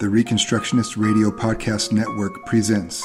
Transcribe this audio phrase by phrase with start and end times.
[0.00, 3.04] The Reconstructionist Radio Podcast Network presents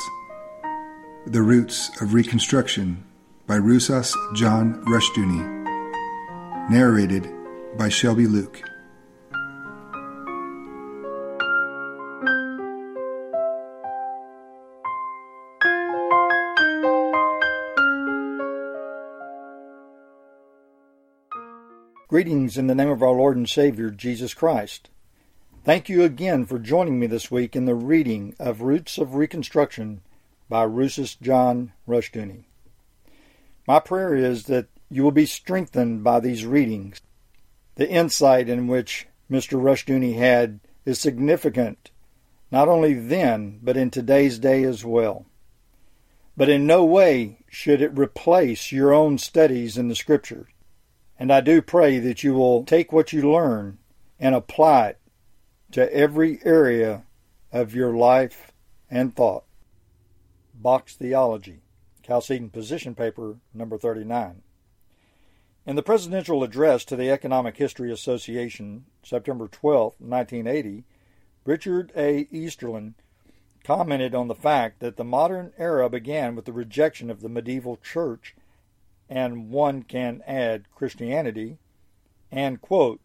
[1.26, 3.04] The Roots of Reconstruction
[3.46, 6.70] by Rousas John Rushdoony.
[6.72, 7.30] Narrated
[7.78, 8.62] by Shelby Luke.
[22.08, 24.90] Greetings in the name of our Lord and Savior, Jesus Christ.
[25.66, 30.02] Thank you again for joining me this week in the reading of Roots of Reconstruction
[30.48, 32.44] by Rousas John Rushdoony.
[33.68, 37.02] My prayer is that you will be strengthened by these readings.
[37.78, 39.60] The insight in which Mr.
[39.60, 41.90] Rushdoony had is significant
[42.52, 45.26] not only then, but in today's day as well.
[46.38, 50.46] But in no way should it replace your own studies in the Scriptures.
[51.18, 53.80] And I do pray that you will take what you learn
[54.20, 55.00] and apply it
[55.76, 57.04] to every area
[57.52, 58.54] of your life
[58.90, 59.44] and thought.
[60.54, 61.64] Box Theology,
[62.02, 64.42] Chalcedon Position Paper, number 39.
[65.66, 70.86] In the presidential address to the Economic History Association, September 12, 1980,
[71.44, 72.24] Richard A.
[72.32, 72.94] Easterlin
[73.66, 77.76] commented on the fact that the modern era began with the rejection of the medieval
[77.84, 78.34] church
[79.10, 81.58] and one can add Christianity,
[82.32, 83.02] and, quote,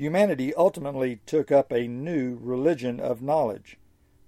[0.00, 3.76] humanity ultimately took up a new religion of knowledge,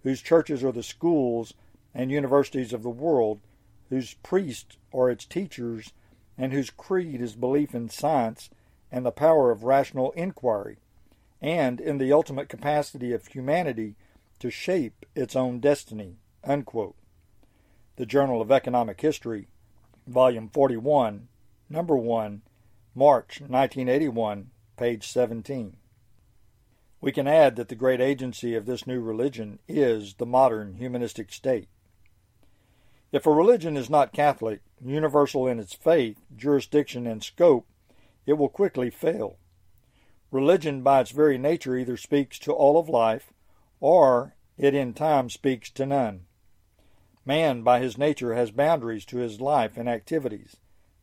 [0.02, 1.54] whose churches are the schools
[1.94, 3.40] and universities of the world,
[3.88, 5.94] whose priests are its teachers,
[6.36, 8.50] and whose creed is belief in science
[8.90, 10.76] and the power of rational inquiry,
[11.40, 13.96] and in the ultimate capacity of humanity
[14.38, 16.18] to shape its own destiny.
[16.44, 16.96] Unquote.
[17.96, 19.48] The Journal of Economic History,
[20.06, 21.28] Volume 41,
[21.70, 22.42] Number 1,
[22.94, 24.50] March 1981,
[24.82, 25.76] page 17.
[27.00, 31.30] We can add that the great agency of this new religion is the modern humanistic
[31.30, 31.68] state.
[33.12, 37.68] If a religion is not Catholic, universal in its faith, jurisdiction, and scope,
[38.26, 39.36] it will quickly fail.
[40.32, 43.32] Religion, by its very nature, either speaks to all of life,
[43.78, 46.22] or it in time speaks to none.
[47.24, 50.56] Man, by his nature, has boundaries to his life and activities.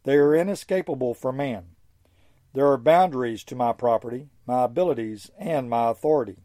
[0.04, 1.78] They are inescapable for man.
[2.54, 6.38] There are boundaries to my property, my abilities, and my authority.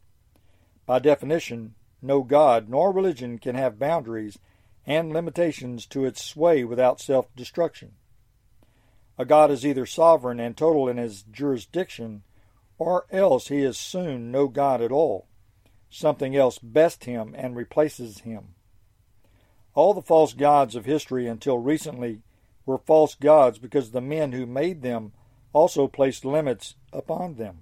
[0.87, 4.39] By definition, no God nor religion can have boundaries
[4.87, 7.93] and limitations to its sway without self destruction.
[9.17, 12.23] A God is either sovereign and total in his jurisdiction,
[12.77, 15.27] or else he is soon no God at all.
[15.89, 18.55] Something else bests him and replaces him.
[19.75, 22.23] All the false gods of history until recently
[22.67, 25.13] were false gods because the men who made them
[25.55, 27.61] also placed limits upon them.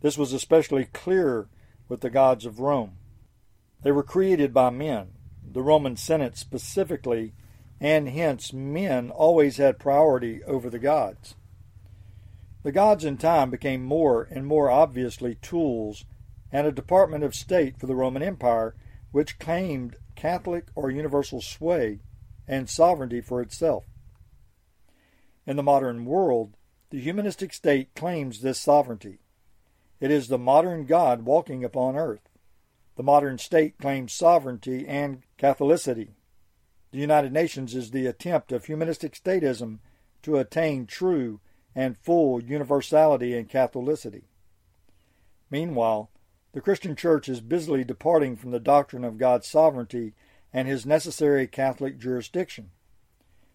[0.00, 1.48] This was especially clear
[1.88, 2.98] with the gods of Rome.
[3.82, 5.12] They were created by men,
[5.44, 7.34] the Roman Senate specifically,
[7.80, 11.34] and hence men always had priority over the gods.
[12.62, 16.04] The gods in time became more and more obviously tools
[16.52, 18.76] and a department of state for the Roman Empire,
[19.10, 22.00] which claimed Catholic or universal sway
[22.46, 23.84] and sovereignty for itself.
[25.46, 26.56] In the modern world,
[26.92, 29.18] the humanistic state claims this sovereignty.
[29.98, 32.28] It is the modern God walking upon earth.
[32.96, 36.10] The modern state claims sovereignty and Catholicity.
[36.90, 39.78] The United Nations is the attempt of humanistic statism
[40.20, 41.40] to attain true
[41.74, 44.24] and full universality and Catholicity.
[45.50, 46.10] Meanwhile,
[46.52, 50.12] the Christian Church is busily departing from the doctrine of God's sovereignty
[50.52, 52.70] and his necessary Catholic jurisdiction.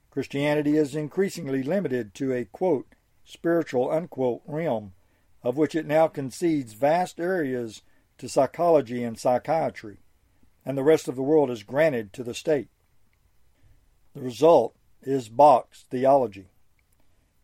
[0.10, 2.96] Christianity is increasingly limited to a quote,
[3.28, 4.94] spiritual unquote realm,
[5.44, 7.82] of which it now concedes vast areas
[8.18, 9.98] to psychology and psychiatry,
[10.66, 12.70] and the rest of the world is granted to the state.
[14.16, 16.48] The result is box theology.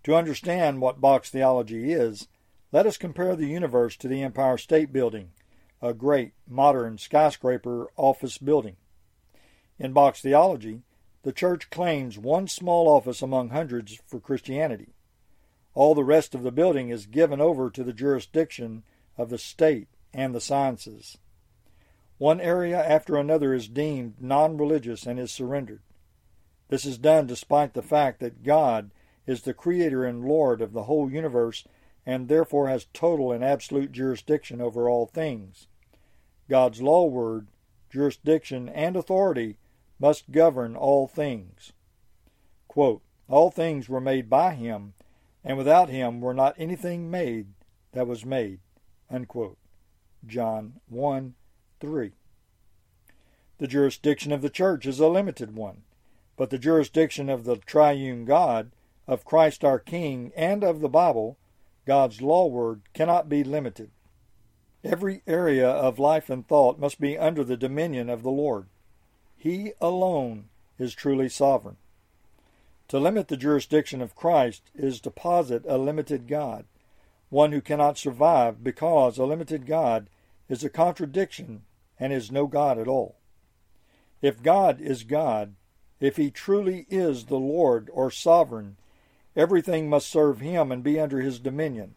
[0.06, 2.28] To understand what box theology is,
[2.72, 5.32] let us compare the universe to the Empire State Building,
[5.82, 8.78] a great, modern skyscraper office building.
[9.78, 10.82] In box theology,
[11.24, 14.93] the church claims one small office among hundreds for Christianity.
[15.76, 18.84] All the rest of the building is given over to the jurisdiction
[19.18, 21.18] of the state and the sciences.
[22.18, 25.82] One area after another is deemed non religious and is surrendered.
[26.70, 28.92] This is done despite the fact that God
[29.26, 31.66] is the creator and Lord of the whole universe
[32.06, 35.68] and therefore has total and absolute jurisdiction over all things.
[36.50, 37.48] God's law word,
[37.90, 39.58] jurisdiction, and authority
[40.00, 41.72] must govern all things.
[42.68, 44.94] Quote, all things were made by him,
[45.44, 47.48] and without him were not anything made
[47.92, 48.60] that was made.
[49.10, 49.58] Unquote.
[50.26, 51.36] John 1
[51.80, 52.12] 3.
[53.58, 55.84] The jurisdiction of the church is a limited one,
[56.38, 58.72] but the jurisdiction of the triune God,
[59.08, 61.38] of Christ our King, and of the Bible
[61.86, 63.92] God's law word cannot be limited.
[64.84, 68.68] Every area of life and thought must be under the dominion of the Lord.
[69.38, 71.78] He alone is truly sovereign.
[72.90, 76.66] To limit the jurisdiction of Christ is to posit a limited God,
[77.30, 80.08] one who cannot survive because a limited God
[80.50, 81.64] is a contradiction
[82.00, 83.16] and is no God at all.
[84.22, 85.54] If God is God,
[86.00, 88.78] if he truly is the Lord or sovereign,
[89.36, 91.96] Everything must serve him and be under his dominion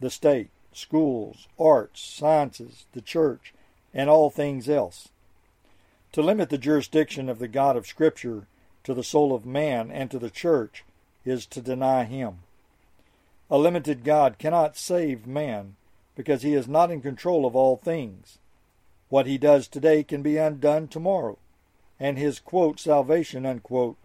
[0.00, 3.52] the state, schools, arts, sciences, the church,
[3.92, 5.08] and all things else.
[6.12, 8.46] To limit the jurisdiction of the God of Scripture
[8.88, 10.82] to the soul of man and to the church
[11.22, 12.38] is to deny him.
[13.50, 15.76] A limited God cannot save man
[16.16, 18.38] because he is not in control of all things.
[19.10, 21.36] What he does today can be undone tomorrow,
[22.00, 23.98] and his quote, salvation unquote,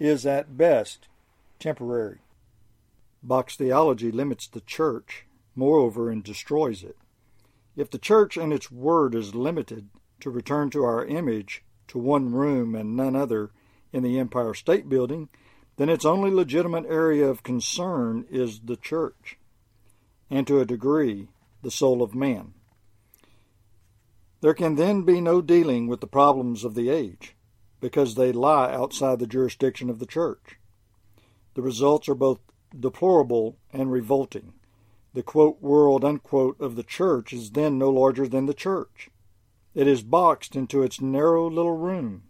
[0.00, 1.06] is at best
[1.60, 2.18] temporary.
[3.22, 5.24] Box theology limits the church,
[5.54, 6.96] moreover, and destroys it.
[7.76, 9.86] If the church and its word is limited
[10.18, 13.52] to return to our image to one room and none other
[13.92, 15.28] in the Empire State Building,
[15.76, 19.38] then its only legitimate area of concern is the church,
[20.30, 21.28] and to a degree,
[21.62, 22.54] the soul of man.
[24.40, 27.34] There can then be no dealing with the problems of the age,
[27.80, 30.56] because they lie outside the jurisdiction of the church.
[31.54, 32.40] The results are both
[32.78, 34.52] deplorable and revolting.
[35.14, 39.08] The quote world unquote of the church is then no larger than the church.
[39.74, 42.24] It is boxed into its narrow little room.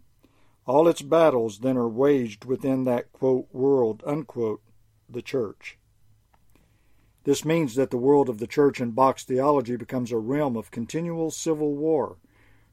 [0.67, 4.61] All its battles then are waged within that quote world unquote
[5.09, 5.77] the church.
[7.23, 10.69] This means that the world of the church and box theology becomes a realm of
[10.69, 12.17] continual civil war,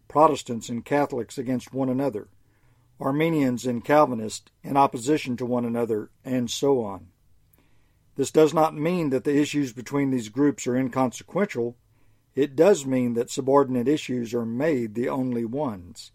[0.09, 2.27] Protestants and Catholics against one another,
[2.99, 7.09] Arminians and Calvinists in opposition to one another, and so on.
[8.17, 11.77] This does not mean that the issues between these groups are inconsequential.
[12.35, 16.11] It does mean that subordinate issues are made the only ones.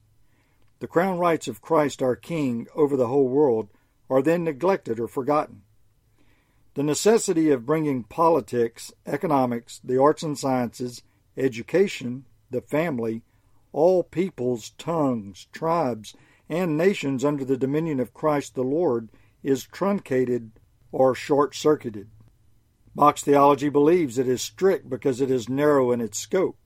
[0.79, 3.69] The crown rights of Christ our King over the whole world
[4.09, 5.63] are then neglected or forgotten.
[6.75, 11.01] The necessity of bringing politics, economics, the arts and sciences,
[11.35, 13.23] education, the family,
[13.73, 16.15] all peoples, tongues, tribes,
[16.47, 19.09] and nations under the dominion of Christ the Lord
[19.43, 20.51] is truncated
[20.91, 22.09] or short circuited.
[22.95, 26.57] Box theology believes it is strict because it is narrow in its scope,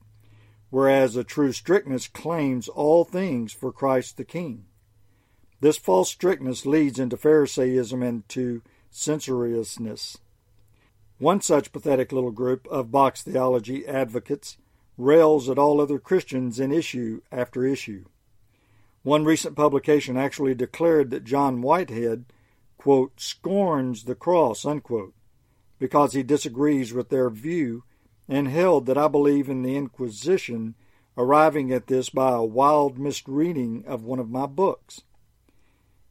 [0.74, 4.64] whereas a true strictness claims all things for Christ the King.
[5.60, 10.18] This false strictness leads into Pharisaism and to censoriousness.
[11.18, 14.56] One such pathetic little group of box theology advocates
[14.98, 18.06] rails at all other Christians in issue after issue.
[19.04, 22.24] One recent publication actually declared that John Whitehead
[22.78, 25.14] quote, scorns the cross, unquote,
[25.78, 27.84] because he disagrees with their view
[28.28, 30.74] and held that I believe in the Inquisition,
[31.16, 35.02] arriving at this by a wild misreading of one of my books.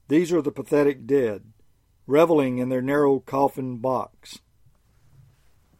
[0.07, 1.43] These are the pathetic dead,
[2.05, 4.39] reveling in their narrow coffin box.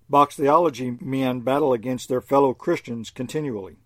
[0.10, 3.78] Box theology men battle against their fellow Christians continually,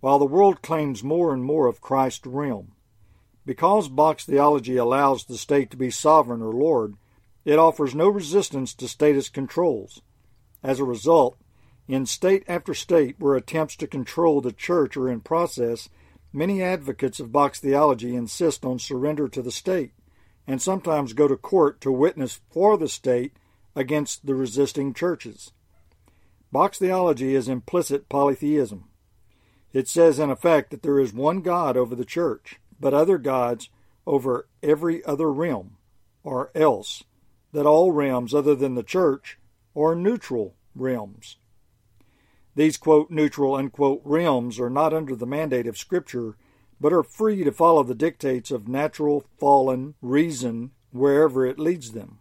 [0.00, 2.72] while the world claims more and more of Christ's realm.
[3.46, 6.94] Because box theology allows the state to be sovereign or lord,
[7.44, 10.02] it offers no resistance to statist controls.
[10.62, 11.36] As a result,
[11.92, 15.88] in state after state where attempts to control the church are in process,
[16.32, 19.92] Many advocates of box theology insist on surrender to the state
[20.46, 23.32] and sometimes go to court to witness for the state
[23.74, 25.52] against the resisting churches.
[26.52, 28.84] Box theology is implicit polytheism.
[29.72, 33.68] It says, in effect, that there is one God over the church, but other gods
[34.06, 35.76] over every other realm,
[36.24, 37.04] or else
[37.52, 39.38] that all realms other than the church
[39.76, 41.36] are neutral realms.
[42.54, 46.36] These, quote, neutral, unquote, realms are not under the mandate of Scripture,
[46.80, 52.18] but are free to follow the dictates of natural, fallen reason wherever it leads them.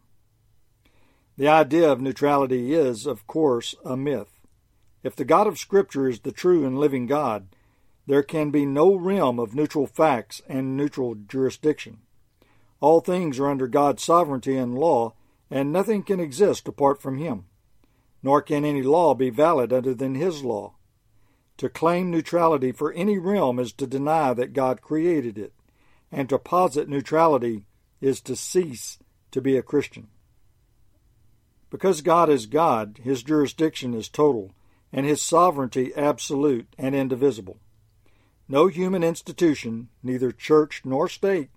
[1.38, 4.40] The idea of neutrality is, of course, a myth.
[5.04, 7.48] If the God of Scripture is the true and living God,
[8.06, 12.00] there can be no realm of neutral facts and neutral jurisdiction.
[12.82, 15.14] All things are under God's sovereignty and law,
[15.50, 17.46] and nothing can exist apart from Him.
[18.22, 20.76] Nor can any law be valid other than His law.
[21.58, 25.54] To claim neutrality for any realm is to deny that God created it,
[26.12, 27.66] and to posit neutrality
[28.02, 28.98] is to cease
[29.32, 30.08] to be a Christian.
[31.70, 34.54] Because God is God, his jurisdiction is total,
[34.92, 37.60] and his sovereignty absolute and indivisible.
[38.48, 41.50] No human institution, neither church nor state,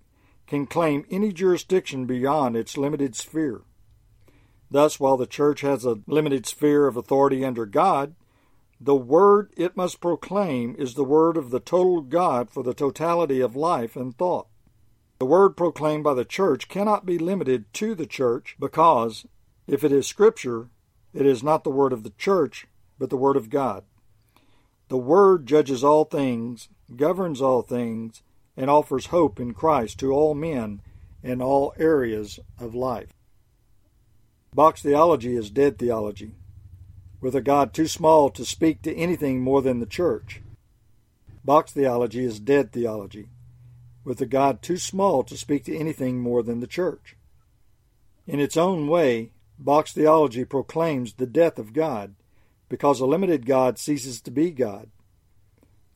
[0.47, 3.63] can claim any jurisdiction beyond its limited sphere.
[4.73, 8.15] Thus, while the church has a limited sphere of authority under God,
[8.81, 13.41] the word it must proclaim is the word of the total God for the totality
[13.41, 14.47] of life and thought.
[15.19, 19.27] The word proclaimed by the church cannot be limited to the church because,
[19.67, 20.71] if it is Scripture,
[21.13, 22.67] it is not the word of the church,
[22.99, 23.85] but the word of God.
[24.89, 28.23] The word judges all things, governs all things,
[28.57, 30.81] and offers hope in Christ to all men
[31.23, 33.13] in all areas of life.
[34.55, 36.35] Box theology is dead theology,
[37.23, 40.43] with a God too small to speak to anything more than the church.
[41.43, 43.31] Box theology is dead theology,
[44.05, 47.17] with a God too small to speak to anything more than the church.
[48.27, 52.15] In its own way, Box theology proclaims the death of God
[52.69, 54.91] because a limited God ceases to be God.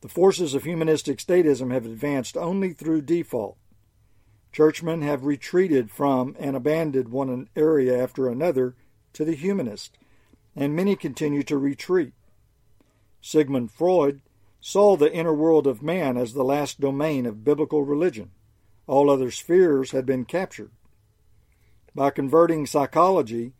[0.01, 3.57] The forces of humanistic statism have advanced only through default.
[4.57, 8.75] Churchmen have retreated from and abandoned one area after another
[9.13, 9.99] to the humanist,
[10.55, 12.13] and many continue to retreat.
[13.21, 14.23] Sigmund Freud
[14.59, 18.31] saw the inner world of man as the last domain of biblical religion.
[18.87, 20.71] All other spheres had been captured.
[21.93, 23.53] By converting psychology,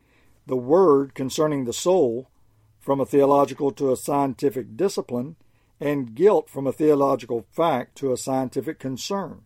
[0.48, 2.32] the word concerning the soul,
[2.80, 5.36] from a theological to a scientific discipline,
[5.80, 9.44] and guilt from a theological fact to a scientific concern.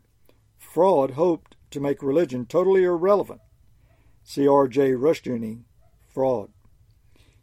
[0.73, 3.41] Freud hoped to make religion totally irrelevant.
[4.23, 4.91] See R.J.
[4.91, 5.63] Rushdoony,
[6.07, 6.51] Freud.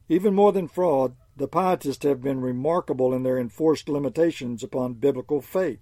[0.08, 5.42] Even more than Freud, the pietists have been remarkable in their enforced limitations upon biblical
[5.42, 5.80] faith.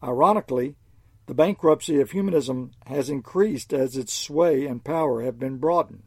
[0.00, 0.76] Ironically,
[1.26, 6.04] the bankruptcy of humanism has increased as its sway and power have been broadened.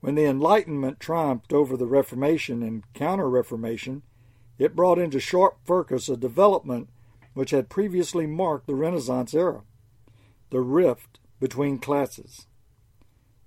[0.00, 4.02] When the Enlightenment triumphed over the Reformation and Counter Reformation,
[4.58, 6.90] it brought into sharp focus a development
[7.36, 9.60] which had previously marked the Renaissance era
[10.48, 12.46] the rift between classes.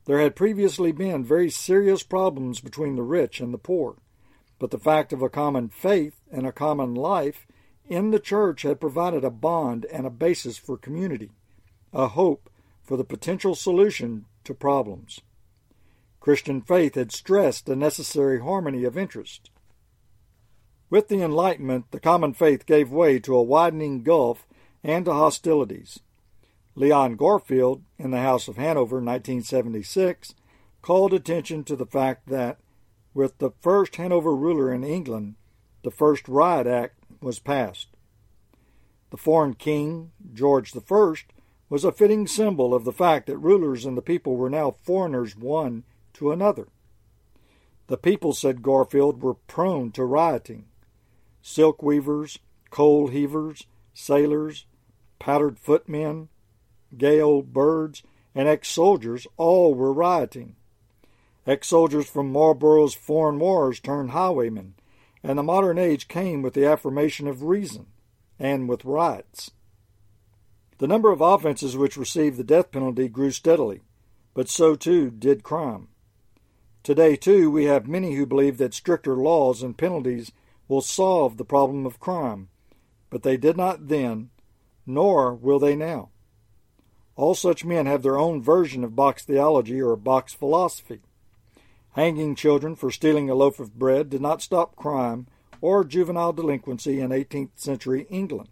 [0.05, 3.95] There had previously been very serious problems between the rich and the poor,
[4.59, 7.47] but the fact of a common faith and a common life
[7.87, 11.31] in the church had provided a bond and a basis for community,
[11.91, 12.47] a hope
[12.83, 15.19] for the potential solution to problems.
[16.19, 19.49] Christian faith had stressed the necessary harmony of interest.
[20.91, 24.47] With the Enlightenment, the common faith gave way to a widening gulf
[24.83, 25.99] and to hostilities.
[26.73, 30.33] Leon Garfield, in the House of Hanover, 1976,
[30.81, 32.57] called attention to the fact that,
[33.13, 35.35] with the first Hanover ruler in England,
[35.83, 37.89] the first Riot Act was passed.
[39.11, 41.13] The foreign king, George I,
[41.69, 45.35] was a fitting symbol of the fact that rulers and the people were now foreigners
[45.35, 46.67] one to another.
[47.87, 50.65] The people, said Garfield, were prone to rioting
[51.41, 54.65] silk weavers, coal heavers, sailors,
[55.19, 56.29] powdered footmen,
[56.97, 58.03] gay old birds,
[58.33, 60.55] and ex soldiers all were rioting.
[61.45, 64.75] Ex soldiers from Marlborough's foreign wars turned highwaymen,
[65.23, 67.87] and the modern age came with the affirmation of reason
[68.37, 69.51] and with riots.
[70.77, 73.81] The number of offenses which received the death penalty grew steadily,
[74.33, 75.89] but so too did crime.
[76.83, 80.31] Today, too, we have many who believe that stricter laws and penalties
[80.69, 82.47] will solve the problem of crime,
[83.09, 84.29] but they did not then,
[84.85, 86.09] nor will they now.
[87.17, 91.01] All such men have their own version of box theology or box philosophy.
[91.93, 95.27] Hanging children for stealing a loaf of bread did not stop crime
[95.59, 98.47] or juvenile delinquency in 18th century England.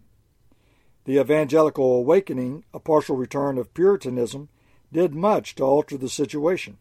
[1.04, 4.50] The evangelical awakening, a partial return of Puritanism,
[4.92, 6.76] did much to alter the situation.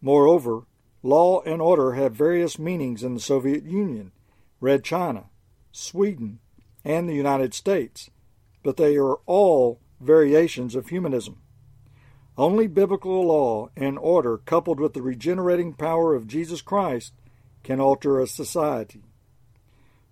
[0.00, 0.62] Moreover,
[1.04, 4.10] law and order have various meanings in the Soviet Union,
[4.58, 5.26] Red China,
[5.70, 6.38] Sweden,
[6.82, 8.10] and the United States,
[8.62, 11.42] but they are all variations of humanism.
[12.38, 17.12] Only biblical law and order, coupled with the regenerating power of Jesus Christ,
[17.62, 19.02] can alter a society.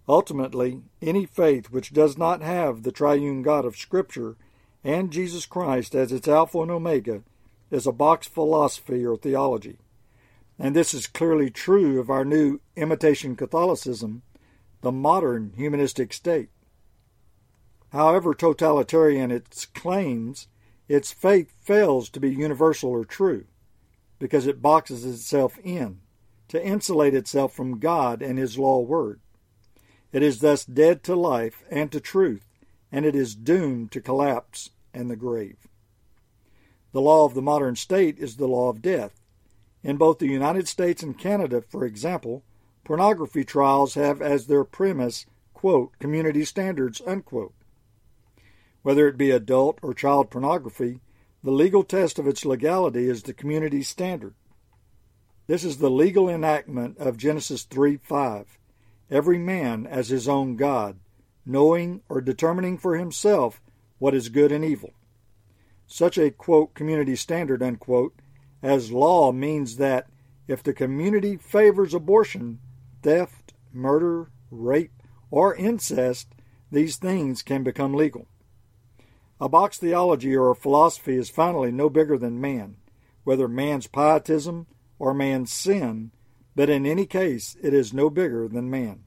[0.07, 4.37] Ultimately, any faith which does not have the triune God of Scripture
[4.85, 7.23] and Jesus Christ as its Alpha and Omega
[7.71, 9.79] is a box philosophy or theology.
[10.62, 14.23] And this is clearly true of our new imitation Catholicism,
[14.81, 16.50] the modern humanistic state.
[17.90, 20.47] However totalitarian its claims,
[20.87, 23.47] its faith fails to be universal or true
[24.21, 25.99] because it boxes itself in
[26.47, 29.19] to insulate itself from God and His law word.
[30.12, 32.47] It is thus dead to life and to truth,
[32.92, 35.66] and it is doomed to collapse and the grave.
[36.92, 39.22] The law of the modern state is the law of death.
[39.83, 42.45] In both the United States and Canada, for example,
[42.85, 47.55] pornography trials have as their premise, quote, community standards, unquote.
[48.83, 51.01] Whether it be adult or child pornography,
[51.43, 54.35] the legal test of its legality is the community standard.
[55.49, 58.59] This is the legal enactment of Genesis 3 5.
[59.11, 61.01] Every man as his own God,
[61.45, 63.61] knowing or determining for himself
[63.99, 64.93] what is good and evil.
[65.87, 68.15] Such a quote community standard unquote
[68.62, 70.07] as law means that
[70.47, 72.61] if the community favors abortion,
[73.02, 74.92] theft, murder, rape,
[75.31, 76.28] or incest,
[76.71, 78.26] these things can become legal.
[79.40, 82.76] A box theology or a philosophy is finally no bigger than man,
[83.25, 84.66] whether man's pietism
[84.99, 86.12] or man's sin,
[86.54, 89.04] but in any case it is no bigger than man.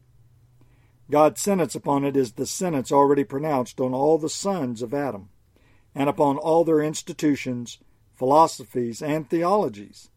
[1.09, 5.29] God's sentence upon it is the sentence already pronounced on all the sons of Adam,
[5.93, 7.79] and upon all their institutions,
[8.15, 10.09] philosophies, and theologies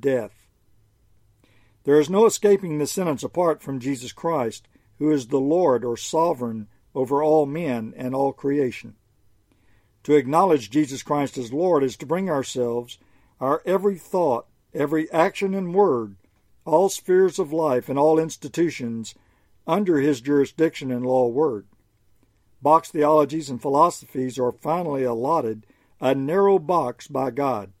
[0.00, 0.46] death.
[1.84, 4.66] There is no escaping the sentence apart from Jesus Christ,
[4.98, 8.94] who is the Lord or sovereign over all men and all creation.
[10.04, 12.98] To acknowledge Jesus Christ as Lord is to bring ourselves,
[13.40, 16.16] our every thought, every action and word,
[16.64, 19.14] all spheres of life, and all institutions
[19.66, 21.66] under his jurisdiction and law word.
[22.62, 25.66] Box theologies and philosophies are finally allotted
[26.00, 27.72] a narrow box by God.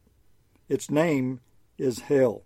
[0.68, 1.40] Its name
[1.78, 2.44] is hell.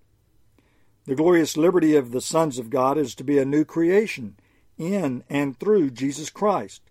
[1.04, 4.37] The glorious liberty of the sons of God is to be a new creation
[4.76, 6.83] in and through Jesus Christ,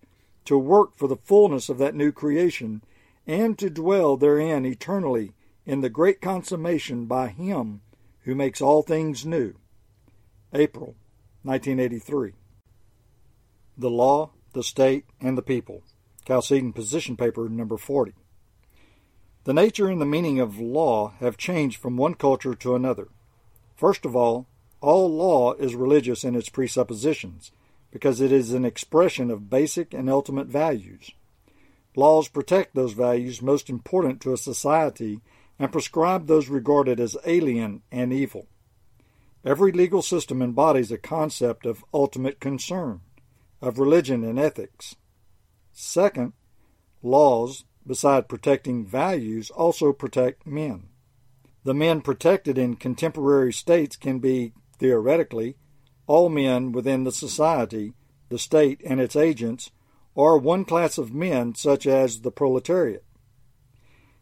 [0.46, 2.82] to work for the fullness of that new creation,
[3.26, 5.34] and to dwell therein eternally
[5.66, 7.82] in the great consummation by Him
[8.22, 9.54] who makes all things new.
[10.54, 10.96] April
[11.44, 12.34] 1983.
[13.78, 15.84] The Law, the State, and the People.
[16.26, 18.14] Chalcedon Position Paper number 40.
[19.48, 23.08] The nature and the meaning of law have changed from one culture to another.
[23.78, 24.46] First of all,
[24.82, 27.54] all law is religious in its presuppositions
[27.90, 31.12] because it is an expression of basic and ultimate values.
[31.96, 35.22] Laws protect those values most important to a society
[35.58, 38.48] and prescribe those regarded as alien and evil.
[39.46, 43.00] Every legal system embodies a concept of ultimate concern,
[43.62, 44.98] of religion and ethics.
[45.72, 46.34] Second,
[47.02, 50.90] laws, beside protecting values, also protect men.
[51.64, 55.58] The men protected in contemporary states can be, theoretically,
[56.06, 57.94] all men within the society,
[58.30, 59.72] the state and its agents,
[60.16, 63.04] or one class of men such as the proletariat.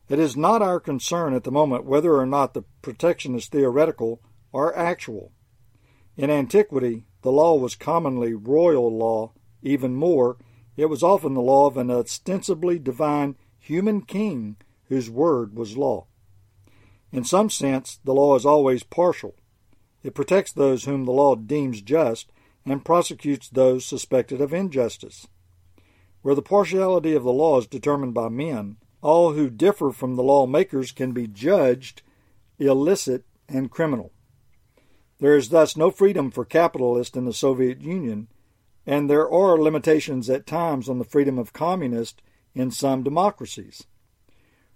[0.08, 4.22] It is not our concern at the moment whether or not the protection is theoretical
[4.54, 5.32] are actual.
[6.16, 10.38] In antiquity, the law was commonly royal law, even more,
[10.78, 14.56] it was often the law of an ostensibly divine human king
[14.90, 16.06] whose word was law.
[17.12, 19.36] In some sense, the law is always partial.
[20.04, 22.32] It protects those whom the law deems just
[22.64, 25.28] and prosecutes those suspected of injustice.
[26.22, 30.24] Where the partiality of the law is determined by men, all who differ from the
[30.24, 32.04] lawmakers can be judged
[32.60, 34.12] illicit and criminal.
[35.20, 38.28] There is thus no freedom for capitalists in the Soviet Union,
[38.86, 42.22] and there are limitations at times on the freedom of communists
[42.56, 43.84] in some democracies.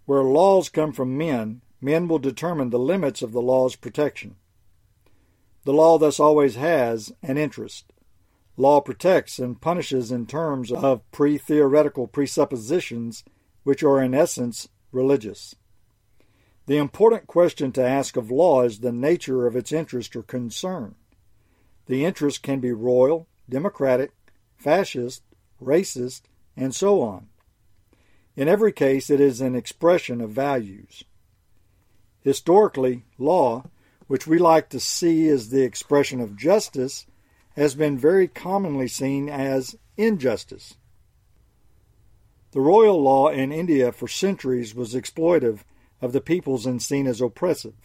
[0.06, 4.36] Where laws come from men, men will determine the limits of the law's protection.
[5.64, 7.92] The law thus always has an interest.
[8.58, 13.24] Law protects and punishes in terms of pre theoretical presuppositions,
[13.64, 15.56] which are in essence religious.
[16.66, 20.96] The important question to ask of law is the nature of its interest or concern.
[21.88, 24.12] The interest can be royal, democratic,
[24.56, 25.24] fascist,
[25.62, 26.22] racist,
[26.56, 27.30] and so on.
[28.40, 31.04] In every case, it is an expression of values.
[32.22, 33.66] Historically, law,
[34.08, 37.06] which we like to see as the expression of justice,
[37.58, 40.78] has been very commonly seen as injustice.
[42.52, 45.66] The royal law in India for centuries was exploitive
[46.02, 47.76] of the peoples and seen as oppressive.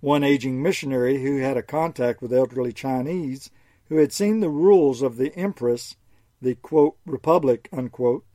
[0.00, 3.48] One aging missionary who had a contact with elderly Chinese
[3.88, 5.96] who had seen the rules of the empress,
[6.42, 8.26] the quote, republic, unquote,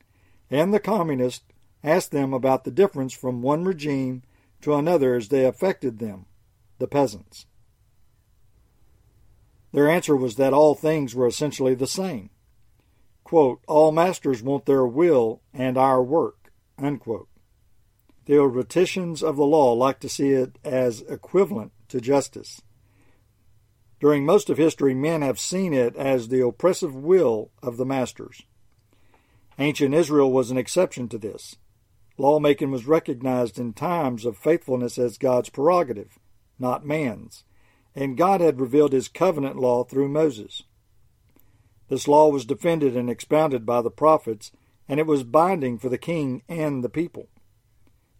[0.50, 1.44] and the communists
[1.82, 4.22] asked them about the difference from one regime
[4.60, 6.26] to another as they affected them,
[6.78, 7.46] the peasants.
[9.72, 12.30] Their answer was that all things were essentially the same.
[13.24, 16.52] Quote, all masters want their will and our work.
[16.78, 17.28] Unquote.
[18.24, 22.62] Theoreticians of the law like to see it as equivalent to justice.
[24.00, 28.42] During most of history, men have seen it as the oppressive will of the masters.
[29.58, 31.56] Ancient Israel was an exception to this.
[32.18, 36.18] Lawmaking was recognized in times of faithfulness as God's prerogative,
[36.58, 37.44] not man's,
[37.94, 40.62] and God had revealed his covenant law through Moses.
[41.88, 44.52] This law was defended and expounded by the prophets,
[44.88, 47.28] and it was binding for the king and the people.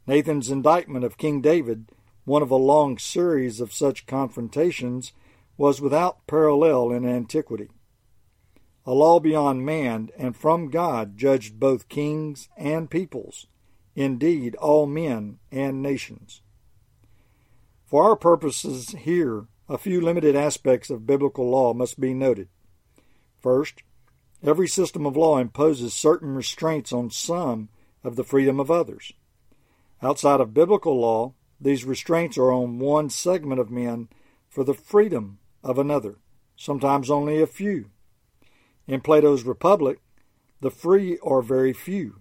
[0.06, 1.90] Nathan's indictment of King David,
[2.24, 5.12] one of a long series of such confrontations,
[5.56, 7.68] was without parallel in antiquity.
[8.88, 13.48] A law beyond man and from God judged both kings and peoples,
[13.96, 16.40] indeed, all men and nations.
[17.84, 22.48] For our purposes here, a few limited aspects of biblical law must be noted.
[23.40, 23.82] First,
[24.40, 27.68] every system of law imposes certain restraints on some
[28.04, 29.12] of the freedom of others.
[30.00, 34.08] Outside of biblical law, these restraints are on one segment of men
[34.48, 36.18] for the freedom of another,
[36.54, 37.90] sometimes only a few.
[38.86, 39.98] In Plato's Republic,
[40.60, 42.20] the free are very few.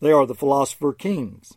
[0.00, 1.56] They are the philosopher kings.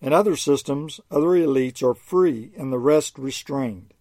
[0.00, 3.94] In other systems, other elites are free and the rest restrained.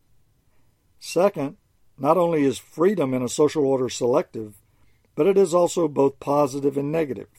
[1.00, 1.58] Second,
[1.98, 4.56] not only is freedom in a social order selective,
[5.16, 7.30] but it is also both positive and negative.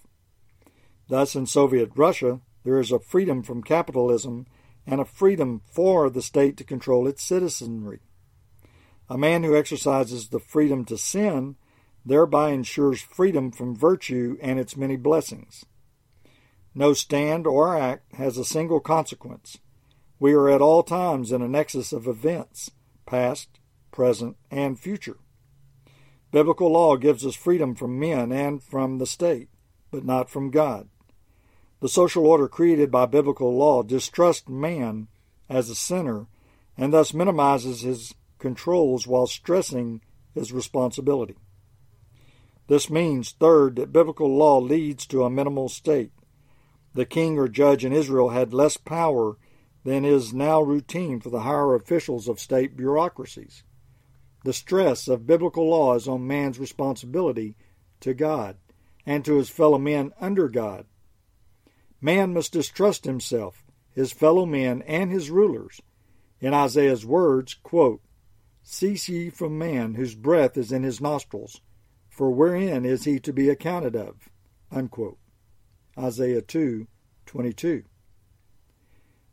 [1.08, 4.46] Thus, in Soviet Russia, there is a freedom from capitalism
[4.86, 8.00] and a freedom for the state to control its citizenry.
[9.10, 11.56] A man who exercises the freedom to sin
[12.04, 15.64] thereby ensures freedom from virtue and its many blessings.
[16.74, 19.58] No stand or act has a single consequence.
[20.18, 22.70] We are at all times in a nexus of events,
[23.06, 23.58] past,
[23.90, 25.18] present, and future.
[26.30, 29.48] Biblical law gives us freedom from men and from the state,
[29.90, 30.88] but not from God.
[31.80, 35.08] The social order created by biblical law distrusts man
[35.48, 36.26] as a sinner
[36.76, 40.00] and thus minimizes his controls while stressing
[40.34, 41.36] his responsibility.
[42.68, 46.12] This means, third, that biblical law leads to a minimal state.
[46.94, 49.38] The king or judge in Israel had less power
[49.84, 53.62] than is now routine for the higher officials of state bureaucracies.
[54.44, 57.56] The stress of biblical law is on man's responsibility
[58.00, 58.56] to God
[59.06, 60.86] and to his fellow men under God.
[62.00, 65.80] Man must distrust himself, his fellow men, and his rulers.
[66.40, 68.02] In Isaiah's words, quote,
[68.70, 71.62] Cease ye from man, whose breath is in his nostrils,
[72.10, 74.28] for wherein is he to be accounted of?
[74.70, 75.16] Unquote.
[75.96, 76.86] Isaiah 2
[77.24, 77.84] 22.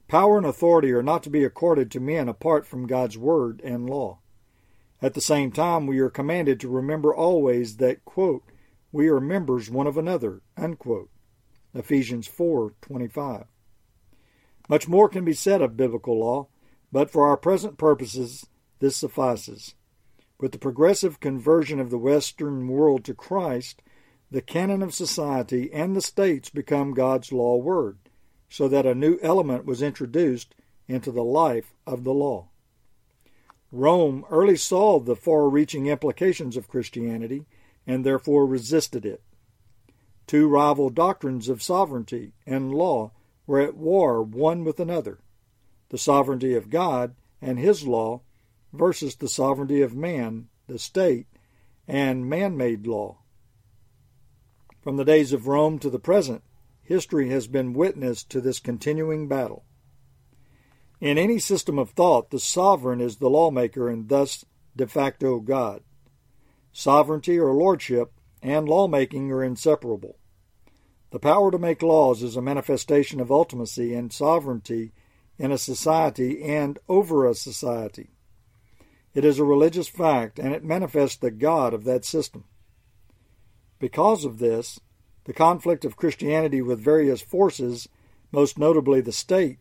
[0.08, 3.90] Power and authority are not to be accorded to men apart from God's word and
[3.90, 4.20] law.
[5.02, 8.46] At the same time, we are commanded to remember always that, quote,
[8.94, 11.10] we are members one of another, unquote.
[11.74, 13.48] Ephesians 4:25.
[14.70, 16.48] Much more can be said of biblical law,
[16.90, 18.46] but for our present purposes
[18.80, 19.76] this suffices.
[20.40, 23.82] With the progressive conversion of the Western world to Christ,
[24.30, 27.98] the canon of society and the states become God's law word,
[28.50, 30.56] so that a new element was introduced
[30.88, 32.50] into the life of the law.
[33.72, 37.46] Rome early saw the far reaching implications of Christianity
[37.88, 39.22] and therefore resisted it.
[40.28, 43.12] Two rival doctrines of sovereignty and law
[43.46, 45.20] were at war one with another
[45.90, 48.22] the sovereignty of God and His law
[48.78, 51.28] versus the sovereignty of man, the state,
[51.88, 53.18] and man made law.
[54.82, 56.44] From the days of Rome to the present,
[56.82, 59.66] history has been witness to this continuing battle.
[61.02, 65.82] In any system of thought, the sovereign is the lawmaker and thus de facto God.
[66.72, 68.12] Sovereignty or lordship
[68.42, 70.18] and lawmaking are inseparable.
[71.12, 74.92] The power to make laws is a manifestation of ultimacy and sovereignty
[75.38, 78.15] in a society and over a society.
[79.16, 82.44] It is a religious fact, and it manifests the God of that system.
[83.80, 84.82] Because of this,
[85.24, 87.88] the conflict of Christianity with various forces,
[88.34, 89.60] most notably the state,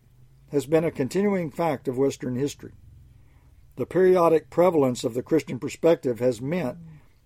[0.50, 2.72] has been a continuing fact of Western history.
[3.76, 6.78] The periodic prevalence of the Christian perspective has meant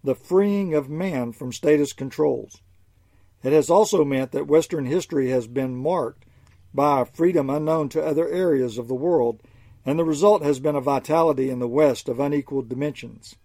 [0.05, 2.61] the freeing of man from status controls.
[3.43, 6.27] It has also meant that Western history has been marked
[6.75, 9.43] by a freedom unknown to other areas of the world
[9.89, 13.37] and the result has been a vitality in the West of unequaled dimensions.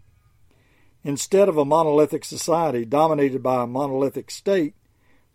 [1.02, 4.76] Instead of a monolithic society dominated by a monolithic state,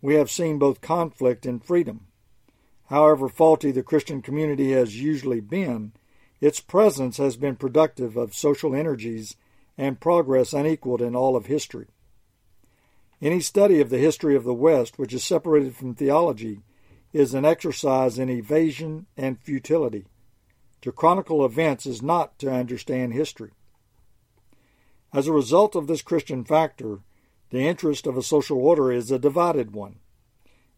[0.02, 2.08] we have seen both conflict and freedom.
[2.90, 5.92] However faulty the Christian community has usually been,
[6.42, 9.34] its presence has been productive of social energies
[9.78, 11.86] and progress unequaled in all of history.
[13.22, 16.60] Any study of the history of the West which is separated from theology
[17.14, 20.04] is an exercise in evasion and futility.
[20.82, 23.52] To chronicle events is not to understand history.
[25.12, 27.00] As a result of this Christian factor,
[27.50, 29.96] the interest of a social order is a divided one.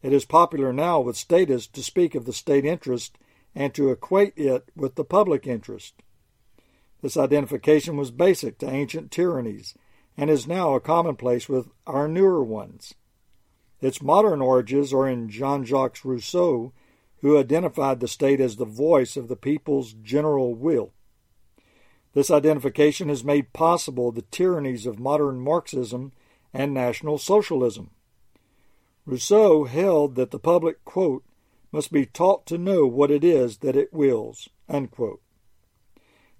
[0.03, 3.19] It is popular now with statists to speak of the state interest
[3.55, 5.95] and to equate it with the public interest.
[7.03, 9.75] This identification was basic to ancient tyrannies
[10.17, 12.95] and is now a commonplace with our newer ones.
[13.81, 16.73] Its modern origins are in Jean Jacques Rousseau
[17.21, 20.93] who identified the state as the voice of the people's general will.
[22.13, 26.13] This identification has made possible the tyrannies of modern Marxism
[26.53, 27.91] and National Socialism.
[29.07, 31.25] Rousseau held that the public, quote,
[31.73, 35.21] must be taught to know what it is that it wills, unquote.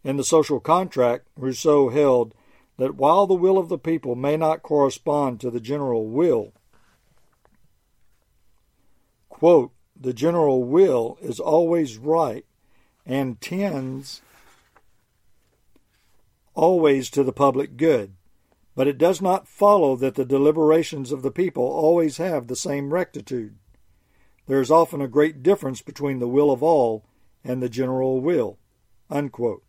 [0.03, 2.35] In the social contract, Rousseau held
[2.79, 6.53] that while the will of the people may not correspond to the general will,
[9.29, 12.47] quote, the general will is always right
[13.05, 14.23] and tends
[16.55, 18.15] always to the public good,
[18.75, 22.93] but it does not follow that the deliberations of the people always have the same
[22.93, 23.57] rectitude.
[24.47, 27.05] There is often a great difference between the will of all
[27.45, 28.59] and the general will.
[29.11, 29.63] Unquote.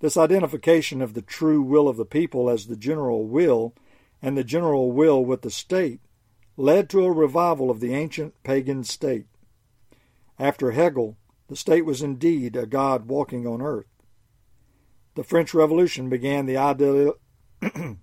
[0.00, 3.74] This identification of the true will of the people as the general will
[4.22, 6.00] and the general will with the state
[6.56, 9.26] led to a revival of the ancient pagan state.
[10.38, 11.16] After Hegel,
[11.48, 13.86] the state was indeed a god walking on earth.
[15.14, 17.14] The French Revolution began the ideal
[17.60, 17.96] the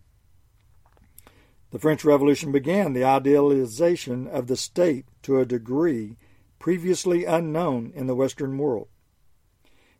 [1.80, 6.18] French Revolution began the idealization of the state to a degree
[6.58, 8.88] previously unknown in the Western world.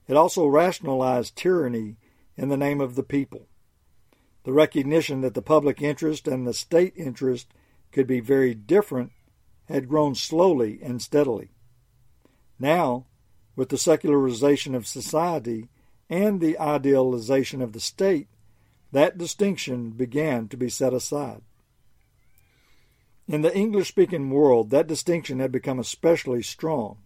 [0.08, 1.98] It also rationalized tyranny
[2.36, 3.48] in the name of the people.
[4.44, 7.54] The recognition that the public interest and the state interest
[7.94, 9.12] could be very different
[9.70, 11.52] had grown slowly and steadily.
[12.60, 13.06] Now,
[13.56, 15.70] with the secularization of society
[16.10, 18.28] and the idealization of the state,
[18.92, 21.42] that distinction began to be set aside.
[23.28, 26.98] In the English speaking world, that distinction had become especially strong.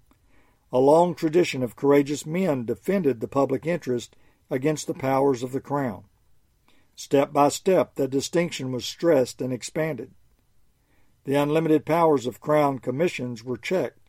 [0.72, 4.16] A long tradition of courageous men defended the public interest
[4.50, 6.06] against the powers of the crown.
[6.96, 10.12] Step by step, that distinction was stressed and expanded.
[11.28, 14.00] The unlimited powers of Crown commissions were checked,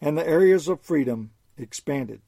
[0.00, 2.22] and the areas of freedom expanded.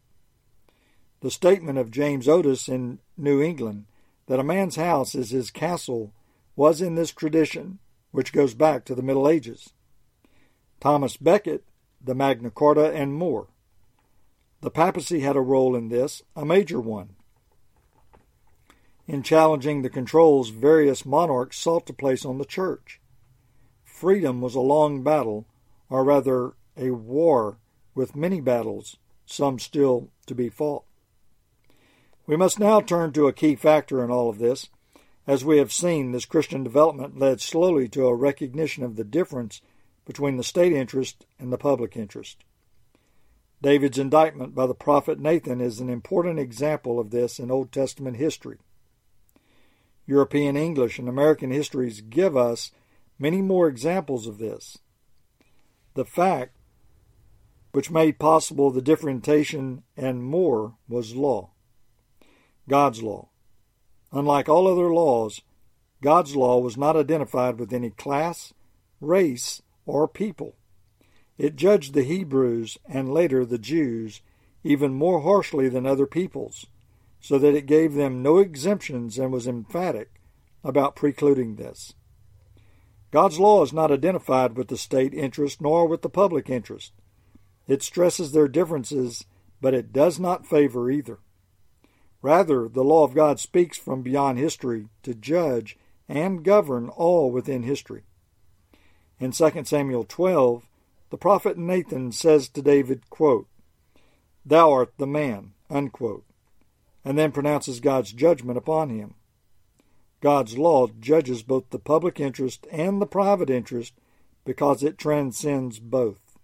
[1.21, 3.87] The statement of James Otis in New England
[4.27, 6.13] that a man's house is his castle
[6.57, 7.79] was in this tradition,
[8.11, 9.71] which goes back to the Middle Ages.
[10.79, 11.65] Thomas Becket,
[11.99, 13.47] the Magna Carta, and more.
[14.61, 17.17] The papacy had a role in this, a major one.
[19.07, 23.01] In challenging the controls various monarchs sought to place on the church
[23.95, 25.47] freedom was a long battle,
[25.89, 27.59] or rather a war
[27.95, 30.83] with many battles, some still to be fought.
[32.27, 34.69] We must now turn to a key factor in all of this.
[35.29, 39.63] As we have seen, this Christian development led slowly to a recognition of the difference
[40.05, 42.45] between the state interest and the public interest.
[43.63, 48.17] David's indictment by the prophet Nathan is an important example of this in Old Testament
[48.17, 48.59] history.
[50.05, 52.73] European English and American histories give us
[53.25, 54.77] many more examples of this.
[55.95, 56.59] The fact
[57.73, 61.49] which made possible the differentiation and more was law,
[62.69, 63.31] God's law.
[64.13, 65.41] Unlike all other laws,
[66.03, 68.53] God's law was not identified with any class,
[69.01, 70.57] race, or people.
[71.39, 74.21] It judged the Hebrews and later the Jews
[74.63, 76.67] even more harshly than other peoples,
[77.21, 80.21] so that it gave them no exemptions and was emphatic
[80.63, 81.95] about precluding this.
[83.15, 86.93] God's law is not identified with the state interest nor with the public interest.
[87.69, 89.25] It stresses their differences,
[89.61, 91.21] but it does not favor either.
[92.23, 97.63] Rather, the law of God speaks from beyond history to judge and govern all within
[97.63, 98.03] history.
[99.21, 100.67] In 2 Samuel 12,
[101.11, 103.47] the prophet Nathan says to David, quote,
[104.45, 106.25] Thou art the man, unquote,
[107.05, 109.15] and then pronounces God's judgment upon him.
[110.25, 113.93] God's law judges both the public interest and the private interest
[114.47, 116.39] because it transcends both.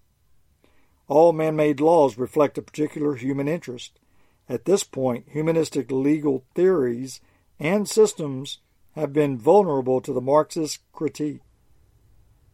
[1.09, 3.99] All man made laws reflect a particular human interest.
[4.51, 7.23] At this point, humanistic legal theories
[7.59, 8.59] and systems
[8.97, 11.41] have been vulnerable to the Marxist critique.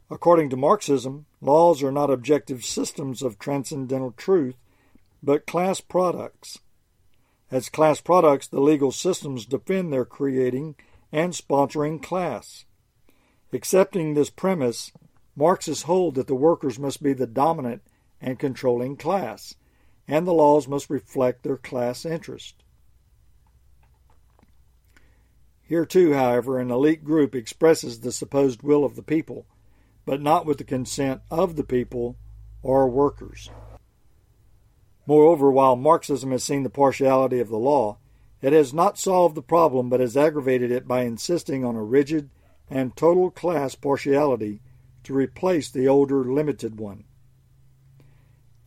[0.09, 4.55] According to Marxism, laws are not objective systems of transcendental truth,
[5.25, 6.61] but class products.
[7.51, 10.77] As class products, the legal systems defend their creating
[11.13, 12.65] and sponsoring class.
[13.53, 14.93] Accepting this premise,
[15.37, 17.83] Marxists hold that the workers must be the dominant
[18.21, 19.55] and controlling class,
[20.09, 22.63] and the laws must reflect their class interest.
[25.63, 29.47] Here, too, however, an elite group expresses the supposed will of the people,
[30.05, 32.17] but not with the consent of the people
[32.63, 33.51] or workers.
[35.07, 37.99] Moreover, while Marxism has seen the partiality of the law,
[38.43, 42.31] it has not solved the problem but has aggravated it by insisting on a rigid
[42.69, 44.61] and total class partiality
[45.05, 47.05] to replace the older limited one.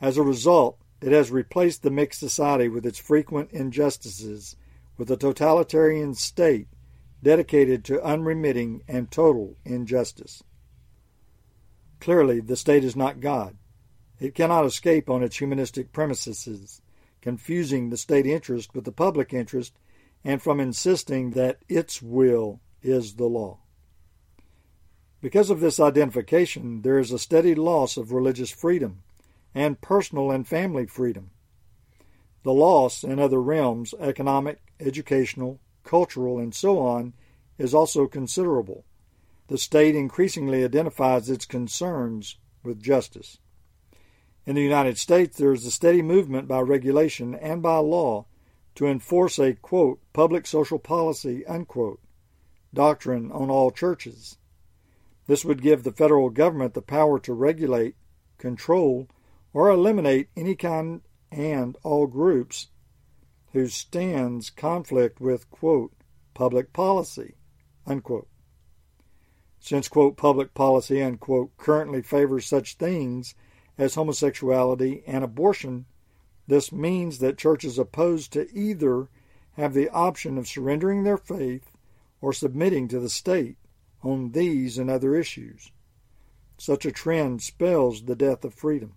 [0.01, 4.55] As a result, it has replaced the mixed society with its frequent injustices
[4.97, 6.67] with a totalitarian state
[7.21, 10.43] dedicated to unremitting and total injustice.
[11.99, 13.57] Clearly, the state is not God.
[14.19, 16.81] It cannot escape on its humanistic premises,
[17.21, 19.73] confusing the state interest with the public interest
[20.23, 23.59] and from insisting that its will is the law.
[25.21, 29.03] Because of this identification, there is a steady loss of religious freedom
[29.53, 31.31] and personal and family freedom.
[32.43, 37.13] The loss in other realms, economic, educational, cultural, and so on,
[37.57, 38.85] is also considerable.
[39.47, 43.39] The state increasingly identifies its concerns with justice.
[44.49, 48.25] In the United States, there is a steady movement by regulation and by law
[48.73, 52.01] to enforce a, quote, public social policy, unquote,
[52.73, 54.39] doctrine on all churches.
[55.27, 57.95] This would give the federal government the power to regulate,
[58.39, 59.07] control,
[59.53, 62.69] or eliminate any kind and all groups
[63.53, 65.93] whose stands conflict with, quote,
[66.33, 67.35] public policy,
[67.85, 68.27] unquote.
[69.59, 73.35] Since, quote, public policy, unquote, currently favors such things
[73.79, 75.85] as homosexuality and abortion,
[76.47, 79.07] this means that churches opposed to either
[79.53, 81.71] have the option of surrendering their faith
[82.21, 83.55] or submitting to the state
[84.03, 85.71] on these and other issues.
[86.57, 88.95] Such a trend spells the death of freedom.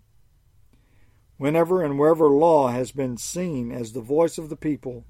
[1.36, 5.04] Whenever and wherever law has been seen as the voice of the people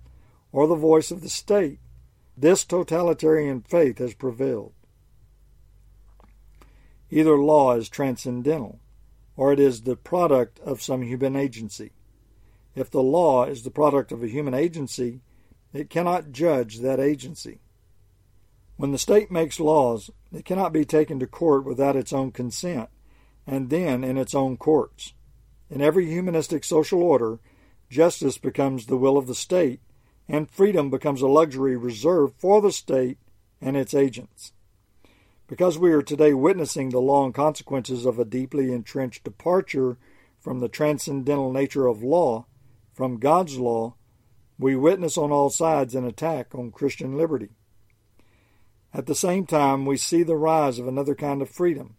[0.52, 1.78] or the voice of the state,
[2.36, 4.74] this totalitarian faith has prevailed.
[7.10, 8.81] Either law is transcendental,
[9.36, 11.92] or it is the product of some human agency.
[12.74, 15.20] If the law is the product of a human agency,
[15.72, 17.60] it cannot judge that agency.
[18.76, 22.88] When the state makes laws, it cannot be taken to court without its own consent,
[23.46, 25.14] and then in its own courts.
[25.70, 27.38] In every humanistic social order,
[27.88, 29.80] justice becomes the will of the state,
[30.28, 33.18] and freedom becomes a luxury reserved for the state
[33.60, 34.52] and its agents.
[35.52, 39.98] Because we are today witnessing the long consequences of a deeply entrenched departure
[40.40, 42.46] from the transcendental nature of law,
[42.94, 43.96] from God's law,
[44.58, 47.50] we witness on all sides an attack on Christian liberty.
[48.94, 51.96] At the same time, we see the rise of another kind of freedom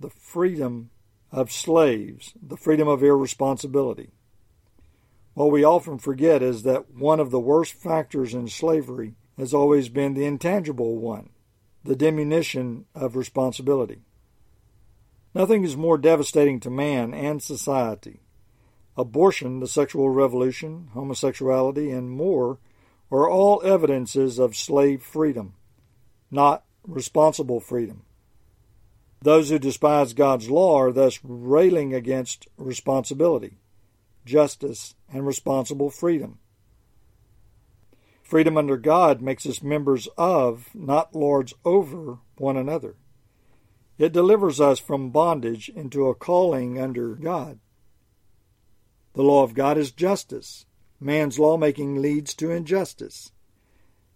[0.00, 0.88] the freedom
[1.30, 4.12] of slaves, the freedom of irresponsibility.
[5.34, 9.90] What we often forget is that one of the worst factors in slavery has always
[9.90, 11.28] been the intangible one,
[11.84, 14.02] the diminution of responsibility.
[15.34, 18.20] Nothing is more devastating to man and society.
[18.96, 22.58] Abortion, the sexual revolution, homosexuality, and more
[23.10, 25.54] are all evidences of slave freedom,
[26.30, 28.02] not responsible freedom.
[29.22, 33.58] Those who despise God's law are thus railing against responsibility
[34.24, 36.38] justice, and responsible freedom.
[38.32, 42.94] Freedom under God makes us members of, not lords over, one another.
[43.98, 47.58] It delivers us from bondage into a calling under God.
[49.12, 50.64] The law of God is justice.
[50.98, 53.32] Man's lawmaking leads to injustice.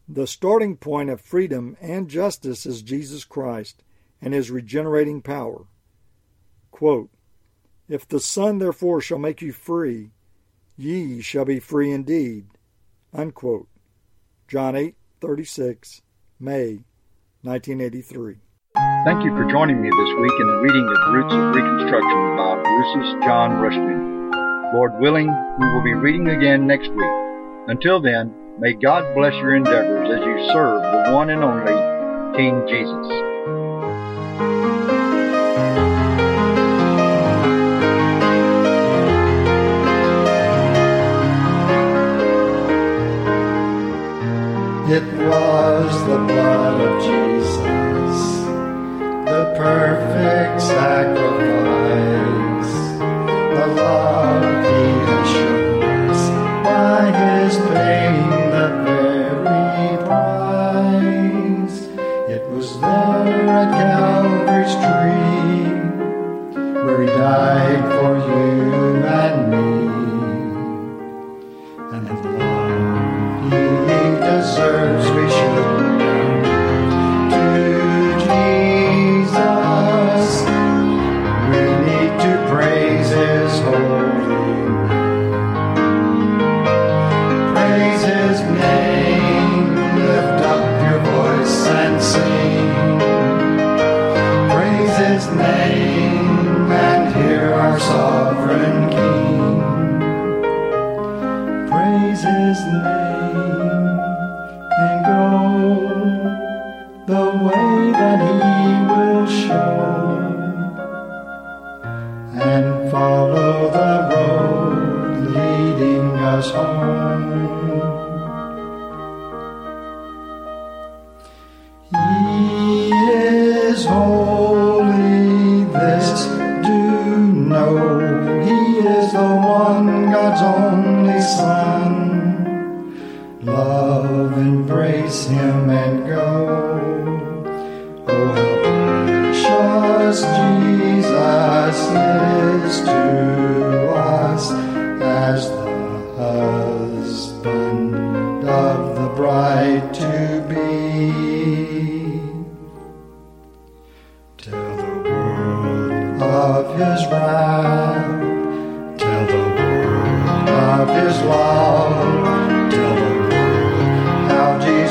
[0.08, 3.82] The starting point of freedom and justice is Jesus Christ
[4.22, 5.66] and his regenerating power.
[6.70, 7.10] Quote,
[7.86, 10.12] if the Son therefore shall make you free,
[10.74, 12.46] ye shall be free indeed.
[13.12, 13.68] Unquote.
[14.48, 16.02] John 8:36,
[16.38, 16.84] May
[17.42, 18.36] 1983.
[19.04, 22.62] Thank you for joining me this week in the reading of Roots of Reconstruction by
[22.62, 24.72] Rousas John Rushdoony.
[24.72, 25.26] Lord willing,
[25.58, 27.14] we will be reading again next week.
[27.66, 32.62] Until then, may God bless your endeavors as you serve the one and only King
[32.68, 33.35] Jesus.
[44.96, 48.18] It was the blood of Jesus,
[49.26, 51.55] the perfect sacrifice.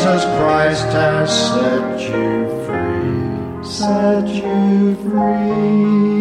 [0.05, 6.14] Jesus Christ has set you free, set you free.